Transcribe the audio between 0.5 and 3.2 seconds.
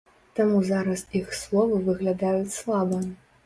зараз іх словы выглядаюць слаба.